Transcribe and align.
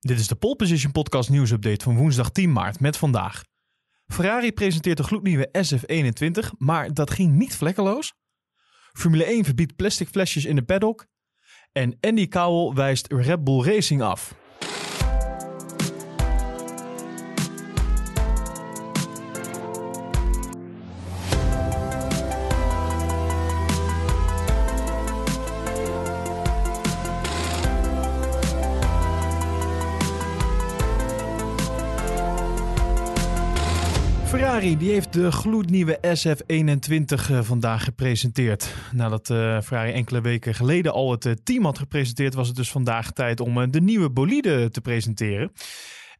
Dit 0.00 0.18
is 0.18 0.28
de 0.28 0.34
Pole 0.34 0.56
Position 0.56 0.92
Podcast 0.92 1.30
nieuwsupdate 1.30 1.84
van 1.84 1.96
woensdag 1.96 2.30
10 2.30 2.52
maart 2.52 2.80
met 2.80 2.96
vandaag. 2.96 3.44
Ferrari 4.06 4.52
presenteert 4.52 4.96
de 4.96 5.02
gloednieuwe 5.02 5.48
SF21, 5.58 6.56
maar 6.58 6.94
dat 6.94 7.10
ging 7.10 7.32
niet 7.32 7.56
vlekkeloos. 7.56 8.12
Formule 8.92 9.24
1 9.24 9.44
verbiedt 9.44 9.76
plastic 9.76 10.08
flesjes 10.08 10.44
in 10.44 10.56
de 10.56 10.62
paddock. 10.62 11.06
En 11.72 11.96
Andy 12.00 12.28
Cowell 12.28 12.74
wijst 12.74 13.12
Red 13.12 13.44
Bull 13.44 13.64
Racing 13.64 14.02
af. 14.02 14.34
Ferrari 34.30 34.76
die 34.76 34.92
heeft 34.92 35.12
de 35.12 35.32
gloednieuwe 35.32 35.98
SF21 36.06 37.30
uh, 37.30 37.42
vandaag 37.42 37.84
gepresenteerd. 37.84 38.74
Nadat 38.92 39.30
uh, 39.30 39.60
Ferrari 39.60 39.92
enkele 39.92 40.20
weken 40.20 40.54
geleden 40.54 40.92
al 40.92 41.10
het 41.10 41.24
uh, 41.24 41.32
team 41.44 41.64
had 41.64 41.78
gepresenteerd, 41.78 42.34
was 42.34 42.46
het 42.46 42.56
dus 42.56 42.70
vandaag 42.70 43.12
tijd 43.12 43.40
om 43.40 43.70
de 43.70 43.80
nieuwe 43.80 44.10
bolide 44.10 44.70
te 44.70 44.80
presenteren. 44.80 45.52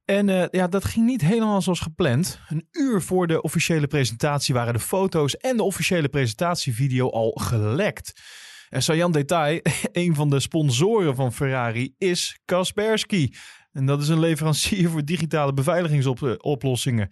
En 0.05 0.49
ja, 0.51 0.67
dat 0.67 0.85
ging 0.85 1.07
niet 1.07 1.21
helemaal 1.21 1.63
zoals 1.63 1.81
gepland. 1.81 2.41
Een 2.49 2.69
uur 2.73 3.03
voor 3.03 3.27
de 3.27 3.43
officiële 3.43 3.87
presentatie 3.87 4.55
waren 4.55 4.73
de 4.73 4.81
foto's 4.81 5.37
en 5.37 5.57
de 5.57 5.63
officiële 5.63 6.09
presentatievideo 6.09 7.11
al 7.11 7.31
gelekt. 7.31 8.21
En 8.69 8.83
saillant 8.83 9.15
detail, 9.15 9.61
een 9.93 10.15
van 10.15 10.31
de 10.31 10.41
sponsoren 10.41 11.15
van 11.15 11.33
Ferrari 11.33 11.95
is 11.99 12.41
Kaspersky. 12.45 13.31
En 13.73 13.87
dat 13.87 14.03
is 14.03 14.09
een 14.09 14.21
leverancier 14.21 14.91
voor 14.91 15.05
digitale 15.05 15.53
beveiligingsoplossingen. 15.53 17.09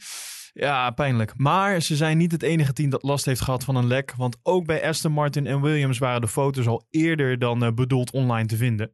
Ja, 0.61 0.91
pijnlijk. 0.91 1.33
Maar 1.37 1.81
ze 1.81 1.97
zijn 1.97 2.19
niet 2.19 2.33
het 2.33 2.43
enige 2.43 2.73
team 2.73 2.91
dat 2.91 3.03
last 3.03 3.25
heeft 3.25 3.41
gehad 3.41 3.65
van 3.65 3.77
een 3.77 3.87
lek. 3.87 4.15
Want 4.17 4.37
ook 4.43 4.67
bij 4.67 4.89
Aston 4.89 5.13
Martin 5.13 5.47
en 5.47 5.61
Williams 5.61 5.99
waren 5.99 6.21
de 6.21 6.29
foto's 6.29 6.67
al 6.67 6.87
eerder 6.91 7.39
dan 7.39 7.65
uh, 7.65 7.73
bedoeld 7.73 8.11
online 8.11 8.47
te 8.47 8.57
vinden. 8.57 8.93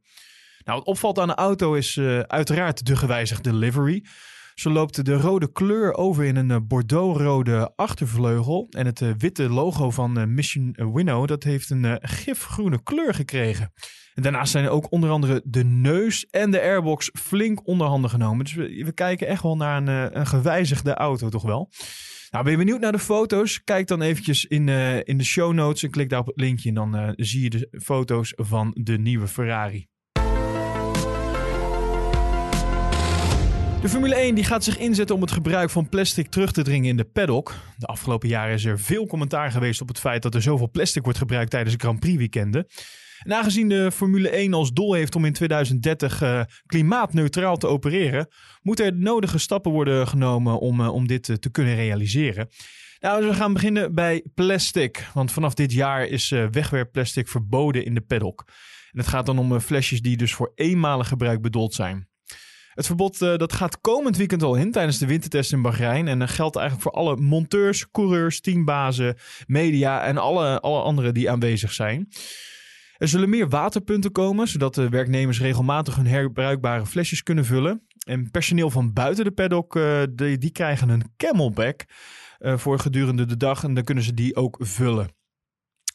Nou, 0.63 0.77
wat 0.77 0.87
opvalt 0.87 1.19
aan 1.19 1.27
de 1.27 1.35
auto 1.35 1.73
is 1.73 1.95
uh, 1.95 2.19
uiteraard 2.19 2.85
de 2.85 2.95
gewijzigde 2.95 3.53
livery. 3.53 4.05
Zo 4.55 4.69
loopt 4.69 5.05
de 5.05 5.13
rode 5.13 5.51
kleur 5.51 5.93
over 5.93 6.23
in 6.23 6.35
een 6.35 6.49
uh, 6.49 6.57
bordeauxrode 6.67 7.71
achtervleugel. 7.75 8.67
En 8.69 8.85
het 8.85 9.17
witte 9.17 9.49
logo 9.49 9.91
van 9.91 10.33
Mission 10.33 10.75
Winnow, 10.93 11.27
dat 11.27 11.43
heeft 11.43 11.69
een 11.69 11.99
gifgroene 12.01 12.83
kleur 12.83 13.13
gekregen. 13.13 13.73
En 14.13 14.23
daarnaast 14.23 14.51
zijn 14.51 14.69
ook 14.69 14.91
onder 14.91 15.09
andere 15.09 15.41
de 15.45 15.63
neus 15.63 16.25
en 16.25 16.51
de 16.51 16.61
airbox 16.61 17.09
flink 17.13 17.67
onderhanden 17.67 18.09
genomen. 18.09 18.45
Dus 18.45 18.53
we, 18.53 18.91
kijken 18.93 19.27
echt 19.27 19.43
wel 19.43 19.55
naar 19.55 19.77
een, 19.77 19.87
eh, 19.87 20.19
een, 20.19 20.27
gewijzigde 20.27 20.93
auto, 20.93 21.29
toch 21.29 21.43
wel. 21.43 21.69
Nou, 22.29 22.43
ben 22.43 22.53
je 22.53 22.59
benieuwd 22.59 22.79
naar 22.79 22.91
de 22.91 22.99
foto's? 22.99 23.63
Kijk 23.63 23.87
dan 23.87 24.01
eventjes 24.01 24.45
in, 24.45 24.69
in 25.03 25.17
de 25.17 25.23
show 25.23 25.53
notes 25.53 25.83
en 25.83 25.89
klik 25.89 26.09
daar 26.09 26.19
op 26.19 26.25
het 26.25 26.39
linkje. 26.39 26.69
En 26.69 26.75
dan 26.75 27.13
zie 27.15 27.41
je 27.41 27.49
de 27.49 27.79
foto's 27.81 28.33
van 28.35 28.71
de 28.73 28.97
nieuwe 28.97 29.27
Ferrari. 29.27 29.87
De 33.85 33.91
Formule 33.91 34.15
1 34.15 34.35
die 34.35 34.43
gaat 34.43 34.63
zich 34.63 34.77
inzetten 34.77 35.15
om 35.15 35.21
het 35.21 35.31
gebruik 35.31 35.69
van 35.69 35.89
plastic 35.89 36.27
terug 36.27 36.51
te 36.51 36.61
dringen 36.61 36.89
in 36.89 36.97
de 36.97 37.03
paddock. 37.03 37.55
De 37.77 37.85
afgelopen 37.85 38.29
jaren 38.29 38.53
is 38.53 38.65
er 38.65 38.79
veel 38.79 39.05
commentaar 39.05 39.51
geweest 39.51 39.81
op 39.81 39.87
het 39.87 39.99
feit 39.99 40.21
dat 40.21 40.35
er 40.35 40.41
zoveel 40.41 40.69
plastic 40.69 41.03
wordt 41.03 41.17
gebruikt 41.17 41.51
tijdens 41.51 41.75
Grand 41.77 41.99
Prix 41.99 42.17
weekenden. 42.17 42.67
En 43.19 43.33
aangezien 43.33 43.69
de 43.69 43.91
Formule 43.91 44.29
1 44.29 44.53
als 44.53 44.71
doel 44.71 44.93
heeft 44.93 45.15
om 45.15 45.25
in 45.25 45.33
2030 45.33 46.21
uh, 46.21 46.39
eh, 46.39 46.45
klimaatneutraal 46.65 47.57
te 47.57 47.67
opereren, 47.67 48.27
moeten 48.61 48.85
er 48.85 48.93
nodige 48.93 49.37
stappen 49.37 49.71
worden 49.71 50.07
genomen 50.07 50.59
om, 50.59 50.79
uh, 50.79 50.93
om 50.93 51.07
dit 51.07 51.27
uh, 51.27 51.35
te 51.35 51.51
kunnen 51.51 51.75
realiseren. 51.75 52.49
Nou, 52.99 53.21
dus 53.21 53.29
we 53.29 53.35
gaan 53.35 53.53
beginnen 53.53 53.93
bij 53.93 54.25
plastic. 54.33 55.07
Want 55.13 55.31
vanaf 55.31 55.53
dit 55.53 55.73
jaar 55.73 56.05
is 56.05 56.29
wegwerpplastic 56.29 57.27
verboden 57.27 57.85
in 57.85 57.93
de 57.93 58.01
paddock. 58.01 58.43
En 58.91 58.99
het 58.99 59.07
gaat 59.07 59.25
dan 59.25 59.39
om 59.39 59.59
flesjes 59.59 60.01
die 60.01 60.17
dus 60.17 60.33
voor 60.33 60.51
eenmalig 60.55 61.07
gebruik 61.07 61.41
bedoeld 61.41 61.73
zijn. 61.73 62.13
Het 62.75 62.85
verbod 62.85 63.21
uh, 63.21 63.35
dat 63.35 63.53
gaat 63.53 63.81
komend 63.81 64.17
weekend 64.17 64.43
al 64.43 64.55
in 64.55 64.71
tijdens 64.71 64.97
de 64.97 65.05
wintertest 65.05 65.53
in 65.53 65.61
Bahrein. 65.61 66.07
En 66.07 66.19
dat 66.19 66.29
geldt 66.29 66.55
eigenlijk 66.55 66.89
voor 66.89 67.01
alle 67.01 67.15
monteurs, 67.15 67.91
coureurs, 67.91 68.41
teambazen, 68.41 69.15
media 69.47 70.03
en 70.03 70.17
alle, 70.17 70.59
alle 70.59 70.81
anderen 70.81 71.13
die 71.13 71.31
aanwezig 71.31 71.73
zijn. 71.73 72.07
Er 72.97 73.07
zullen 73.07 73.29
meer 73.29 73.49
waterpunten 73.49 74.11
komen, 74.11 74.47
zodat 74.47 74.75
de 74.75 74.89
werknemers 74.89 75.39
regelmatig 75.39 75.95
hun 75.95 76.07
herbruikbare 76.07 76.85
flesjes 76.85 77.23
kunnen 77.23 77.45
vullen. 77.45 77.81
En 78.07 78.31
personeel 78.31 78.69
van 78.69 78.93
buiten 78.93 79.23
de 79.23 79.31
paddock, 79.31 79.75
uh, 79.75 80.01
die, 80.11 80.37
die, 80.37 80.51
krijgen 80.51 80.89
een 80.89 81.13
camelback 81.17 81.85
uh, 82.39 82.57
voor 82.57 82.79
gedurende 82.79 83.25
de 83.25 83.37
dag. 83.37 83.63
En 83.63 83.73
dan 83.73 83.83
kunnen 83.83 84.03
ze 84.03 84.13
die 84.13 84.35
ook 84.35 84.57
vullen. 84.59 85.14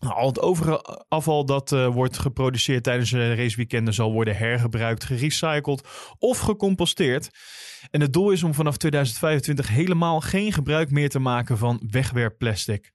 Al 0.08 0.26
het 0.26 0.40
overige 0.40 1.04
afval 1.08 1.44
dat 1.44 1.72
uh, 1.72 1.86
wordt 1.86 2.18
geproduceerd 2.18 2.82
tijdens 2.82 3.10
de 3.10 3.34
raceweekenden 3.34 3.94
zal 3.94 4.12
worden 4.12 4.36
hergebruikt, 4.36 5.04
gerecycled 5.04 5.88
of 6.18 6.38
gecomposteerd. 6.38 7.30
En 7.90 8.00
het 8.00 8.12
doel 8.12 8.30
is 8.30 8.42
om 8.42 8.54
vanaf 8.54 8.76
2025 8.76 9.68
helemaal 9.68 10.20
geen 10.20 10.52
gebruik 10.52 10.90
meer 10.90 11.08
te 11.08 11.18
maken 11.18 11.58
van 11.58 11.82
wegwerpplastic. 11.90 12.92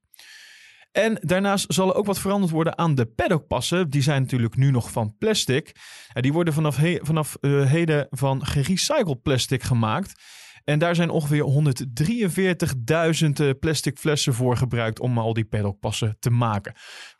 En 0.91 1.17
daarnaast 1.21 1.73
zal 1.73 1.89
er 1.89 1.95
ook 1.95 2.05
wat 2.05 2.19
veranderd 2.19 2.51
worden 2.51 2.77
aan 2.77 2.95
de 2.95 3.05
paddockpassen. 3.05 3.89
Die 3.89 4.01
zijn 4.01 4.21
natuurlijk 4.21 4.55
nu 4.55 4.71
nog 4.71 4.91
van 4.91 5.15
plastic. 5.17 5.75
Die 6.13 6.33
worden 6.33 6.53
vanaf, 6.53 6.79
vanaf 7.01 7.37
uh, 7.41 7.65
heden 7.65 8.07
van 8.09 8.45
gerecycled 8.45 9.21
plastic 9.21 9.63
gemaakt. 9.63 10.21
En 10.65 10.79
daar 10.79 10.95
zijn 10.95 11.09
ongeveer 11.09 11.43
143.000 11.43 13.29
eh, 13.33 13.49
plastic 13.59 13.97
flessen 13.97 14.33
voor 14.33 14.57
gebruikt 14.57 14.99
om 14.99 15.17
al 15.17 15.33
die 15.33 15.45
paddockpassen 15.45 16.17
te 16.19 16.29
maken. 16.29 16.73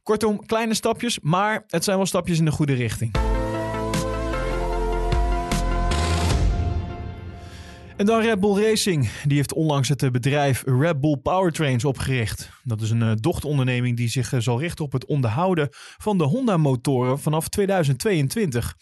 Kortom, 0.03 0.45
kleine 0.45 0.73
stapjes, 0.73 1.19
maar 1.19 1.63
het 1.67 1.83
zijn 1.83 1.97
wel 1.97 2.05
stapjes 2.05 2.39
in 2.39 2.45
de 2.45 2.51
goede 2.51 2.73
richting. 2.73 3.11
En 7.97 8.05
dan 8.05 8.21
Red 8.21 8.39
Bull 8.39 8.63
Racing. 8.63 9.09
Die 9.23 9.37
heeft 9.37 9.53
onlangs 9.53 9.89
het 9.89 10.03
eh, 10.03 10.09
bedrijf 10.09 10.63
Red 10.65 11.01
Bull 11.01 11.17
Powertrains 11.17 11.85
opgericht. 11.85 12.49
Dat 12.63 12.81
is 12.81 12.89
een 12.89 13.01
uh, 13.01 13.11
dochteronderneming 13.15 13.97
die 13.97 14.09
zich 14.09 14.33
zal 14.37 14.59
richten 14.59 14.85
op 14.85 14.91
het 14.91 15.05
onderhouden 15.05 15.67
van 15.97 16.17
de 16.17 16.23
Honda-motoren 16.23 17.19
vanaf 17.19 17.49
2022. 17.49 18.75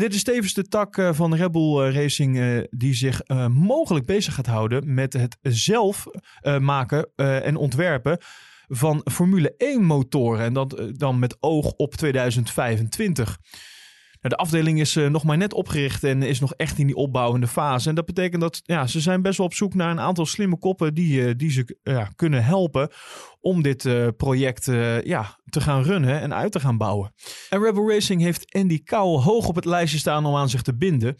Dit 0.00 0.14
is 0.14 0.22
tevens 0.22 0.54
de 0.54 0.68
tak 0.68 0.96
uh, 0.96 1.12
van 1.12 1.34
Red 1.34 1.52
Bull 1.52 1.90
Racing 1.90 2.66
die 2.70 2.94
zich 2.94 3.20
mogelijk 3.48 4.06
bezig 4.06 4.34
gaat 4.34 4.46
houden 4.46 4.94
met 4.94 5.12
het 5.12 5.38
zelf 5.42 6.06
maken 6.58 7.08
en 7.16 7.56
ontwerpen 7.56 8.18
van 8.68 9.00
Formule 9.12 9.54
1 9.56 9.82
motoren. 9.82 10.44
En 10.44 10.52
dat 10.52 10.82
dan 10.92 11.18
met 11.18 11.36
oog 11.40 11.72
op 11.72 11.94
2025. 11.94 13.38
De 14.28 14.36
afdeling 14.36 14.80
is 14.80 14.96
uh, 14.96 15.08
nog 15.08 15.24
maar 15.24 15.36
net 15.36 15.52
opgericht 15.52 16.04
en 16.04 16.22
is 16.22 16.40
nog 16.40 16.54
echt 16.54 16.78
in 16.78 16.86
die 16.86 16.96
opbouwende 16.96 17.46
fase. 17.46 17.88
En 17.88 17.94
dat 17.94 18.06
betekent 18.06 18.40
dat 18.40 18.60
ja, 18.62 18.86
ze 18.86 19.00
zijn 19.00 19.22
best 19.22 19.38
wel 19.38 19.46
op 19.46 19.54
zoek 19.54 19.74
naar 19.74 19.90
een 19.90 20.00
aantal 20.00 20.26
slimme 20.26 20.58
koppen 20.58 20.94
die, 20.94 21.20
uh, 21.20 21.32
die 21.36 21.50
ze 21.50 21.78
uh, 21.82 22.06
kunnen 22.16 22.44
helpen 22.44 22.90
om 23.40 23.62
dit 23.62 23.88
project 24.16 24.64
ja, 25.04 25.38
te 25.48 25.60
gaan 25.60 25.82
runnen 25.82 26.20
en 26.20 26.34
uit 26.34 26.52
te 26.52 26.60
gaan 26.60 26.76
bouwen. 26.76 27.14
En 27.48 27.62
Rebel 27.62 27.90
Racing 27.90 28.20
heeft 28.20 28.54
Andy 28.54 28.82
Cowell 28.82 29.22
hoog 29.22 29.48
op 29.48 29.54
het 29.54 29.64
lijstje 29.64 29.98
staan 29.98 30.26
om 30.26 30.36
aan 30.36 30.48
zich 30.48 30.62
te 30.62 30.76
binden. 30.76 31.16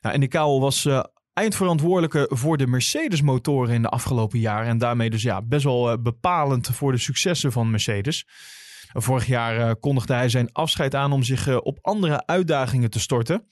Andy 0.00 0.28
Cowell 0.28 0.60
was 0.60 0.88
eindverantwoordelijke 1.32 2.30
voor 2.32 2.56
de 2.56 2.66
Mercedes 2.66 3.22
motoren 3.22 3.74
in 3.74 3.82
de 3.82 3.88
afgelopen 3.88 4.38
jaren. 4.38 4.68
En 4.68 4.78
daarmee 4.78 5.10
dus 5.10 5.22
ja, 5.22 5.42
best 5.42 5.64
wel 5.64 6.02
bepalend 6.02 6.68
voor 6.68 6.92
de 6.92 6.98
successen 6.98 7.52
van 7.52 7.70
Mercedes. 7.70 8.26
Vorig 8.92 9.26
jaar 9.26 9.58
uh, 9.58 9.70
kondigde 9.80 10.14
hij 10.14 10.28
zijn 10.28 10.52
afscheid 10.52 10.94
aan 10.94 11.12
om 11.12 11.22
zich 11.22 11.48
uh, 11.48 11.56
op 11.62 11.78
andere 11.82 12.26
uitdagingen 12.26 12.90
te 12.90 13.00
storten. 13.00 13.46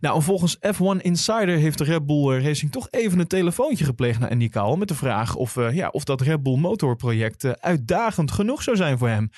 Nou, 0.00 0.22
volgens 0.22 0.56
F1 0.56 1.00
Insider 1.00 1.56
heeft 1.56 1.78
de 1.78 1.84
Red 1.84 2.06
Bull 2.06 2.36
eh, 2.36 2.44
Racing 2.44 2.72
toch 2.72 2.88
even 2.90 3.18
een 3.18 3.26
telefoontje 3.26 3.84
gepleegd 3.84 4.18
naar 4.18 4.30
Andy 4.30 4.48
Cowell 4.48 4.76
met 4.76 4.88
de 4.88 4.94
vraag 4.94 5.34
of, 5.34 5.54
ja, 5.72 5.88
of 5.88 6.04
dat 6.04 6.20
Red 6.20 6.42
Bull 6.42 6.58
motorproject 6.58 7.60
uitdagend 7.60 8.32
genoeg 8.32 8.62
zou 8.62 8.76
zijn 8.76 8.98
voor 8.98 9.08
hem. 9.08 9.30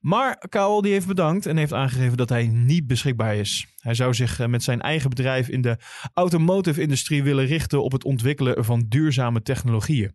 Maar 0.00 0.48
Cowell 0.48 0.80
die 0.80 0.92
heeft 0.92 1.06
bedankt 1.06 1.46
en 1.46 1.56
heeft 1.56 1.72
aangegeven 1.72 2.16
dat 2.16 2.28
hij 2.28 2.46
niet 2.46 2.86
beschikbaar 2.86 3.36
is. 3.36 3.66
Hij 3.76 3.94
zou 3.94 4.14
zich 4.14 4.46
met 4.46 4.62
zijn 4.62 4.80
eigen 4.80 5.10
bedrijf 5.10 5.48
in 5.48 5.60
de 5.60 5.76
automotive-industrie 6.14 7.22
willen 7.22 7.46
richten 7.46 7.82
op 7.82 7.92
het 7.92 8.04
ontwikkelen 8.04 8.64
van 8.64 8.86
duurzame 8.88 9.42
technologieën. 9.42 10.14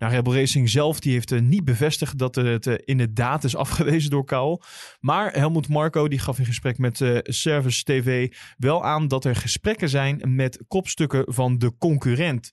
Nou, 0.00 0.12
Rebel 0.12 0.34
Racing 0.34 0.68
zelf 0.68 1.00
die 1.00 1.12
heeft 1.12 1.30
uh, 1.30 1.40
niet 1.40 1.64
bevestigd 1.64 2.18
dat 2.18 2.34
het 2.34 2.66
uh, 2.66 2.74
inderdaad 2.84 3.44
is 3.44 3.56
afgewezen 3.56 4.10
door 4.10 4.24
Kaal. 4.24 4.62
Maar 5.00 5.32
Helmut 5.32 5.68
Marco 5.68 6.08
die 6.08 6.18
gaf 6.18 6.38
in 6.38 6.44
gesprek 6.44 6.78
met 6.78 7.00
uh, 7.00 7.18
Service 7.22 7.84
TV 7.84 8.32
wel 8.58 8.84
aan 8.84 9.08
dat 9.08 9.24
er 9.24 9.36
gesprekken 9.36 9.88
zijn 9.88 10.20
met 10.34 10.64
kopstukken 10.68 11.34
van 11.34 11.58
de 11.58 11.76
concurrent. 11.78 12.52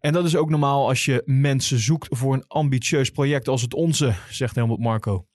En 0.00 0.12
dat 0.12 0.24
is 0.24 0.36
ook 0.36 0.50
normaal 0.50 0.88
als 0.88 1.04
je 1.04 1.22
mensen 1.24 1.78
zoekt 1.78 2.18
voor 2.18 2.34
een 2.34 2.46
ambitieus 2.46 3.10
project 3.10 3.48
als 3.48 3.62
het 3.62 3.74
onze, 3.74 4.14
zegt 4.30 4.54
Helmut 4.54 4.78
Marco. 4.78 5.26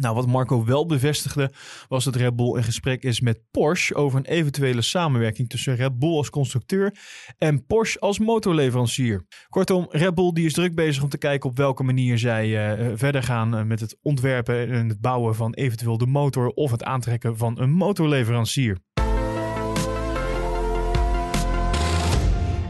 Nou, 0.00 0.14
wat 0.14 0.26
Marco 0.26 0.64
wel 0.64 0.86
bevestigde 0.86 1.50
was 1.88 2.04
dat 2.04 2.16
Red 2.16 2.36
Bull 2.36 2.56
in 2.56 2.64
gesprek 2.64 3.02
is 3.02 3.20
met 3.20 3.40
Porsche 3.50 3.94
over 3.94 4.18
een 4.18 4.24
eventuele 4.24 4.82
samenwerking 4.82 5.48
tussen 5.48 5.76
Red 5.76 5.98
Bull 5.98 6.16
als 6.16 6.30
constructeur 6.30 6.94
en 7.38 7.66
Porsche 7.66 8.00
als 8.00 8.18
motorleverancier. 8.18 9.26
Kortom, 9.48 9.86
Red 9.90 10.14
Bull 10.14 10.32
die 10.32 10.46
is 10.46 10.52
druk 10.52 10.74
bezig 10.74 11.02
om 11.02 11.08
te 11.08 11.18
kijken 11.18 11.50
op 11.50 11.56
welke 11.56 11.82
manier 11.82 12.18
zij 12.18 12.78
uh, 12.78 12.92
verder 12.94 13.22
gaan 13.22 13.54
uh, 13.54 13.62
met 13.62 13.80
het 13.80 13.96
ontwerpen 14.02 14.70
en 14.70 14.88
het 14.88 15.00
bouwen 15.00 15.34
van 15.34 15.54
eventueel 15.54 15.98
de 15.98 16.06
motor 16.06 16.48
of 16.48 16.70
het 16.70 16.82
aantrekken 16.82 17.36
van 17.36 17.60
een 17.60 17.70
motorleverancier. 17.70 18.78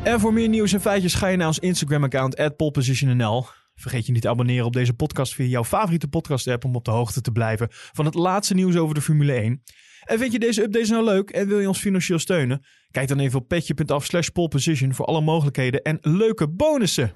En 0.03 0.21
voor 0.21 0.33
meer 0.33 0.49
nieuws 0.49 0.73
en 0.73 0.81
feitjes 0.81 1.15
ga 1.15 1.27
je 1.27 1.37
naar 1.37 1.47
ons 1.47 1.59
Instagram-account 1.59 2.57
@polepositionnl. 2.57 3.47
Vergeet 3.81 4.07
je 4.07 4.13
niet 4.13 4.23
te 4.23 4.29
abonneren 4.29 4.67
op 4.67 4.73
deze 4.73 4.95
podcast 4.95 5.35
via 5.35 5.47
jouw 5.47 5.65
favoriete 5.65 6.09
podcast-app 6.09 6.65
om 6.65 6.77
op 6.77 6.85
de 6.85 6.91
hoogte 6.91 7.21
te 7.21 7.33
blijven 7.33 7.69
van 7.71 8.05
het 8.05 8.15
laatste 8.15 8.55
nieuws 8.55 8.77
over 8.77 8.95
de 8.95 9.01
Formule 9.01 9.33
1. 9.33 9.63
En 10.05 10.19
vind 10.19 10.33
je 10.33 10.39
deze 10.39 10.63
updates 10.63 10.91
nou 10.91 11.05
leuk 11.05 11.31
en 11.31 11.49
wil 11.49 11.61
je 11.61 11.69
ons 11.69 11.79
financieel 11.79 12.19
steunen? 12.19 12.65
Kijk 12.91 13.09
dan 13.09 13.19
even 13.19 13.39
op 13.39 13.49
petje.af 13.49 14.05
slash 14.05 14.29
poleposition 14.29 14.95
voor 14.95 15.05
alle 15.05 15.21
mogelijkheden 15.21 15.83
en 15.83 15.99
leuke 16.01 16.49
bonussen. 16.49 17.13